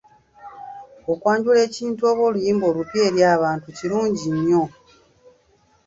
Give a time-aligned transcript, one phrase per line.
[1.11, 4.63] Okwanjula ekintu oba oluyimba olupya eri abantu kirungi nnyo.